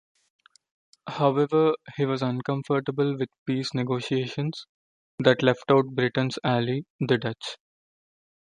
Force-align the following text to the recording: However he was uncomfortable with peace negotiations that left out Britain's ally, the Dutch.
However 1.07 1.73
he 1.95 2.05
was 2.07 2.23
uncomfortable 2.23 3.15
with 3.19 3.29
peace 3.45 3.71
negotiations 3.75 4.65
that 5.19 5.43
left 5.43 5.69
out 5.69 5.89
Britain's 5.89 6.39
ally, 6.43 6.79
the 6.99 7.19
Dutch. 7.19 7.57